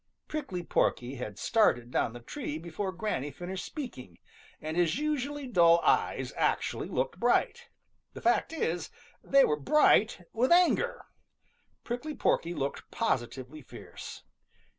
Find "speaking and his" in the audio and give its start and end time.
3.63-4.97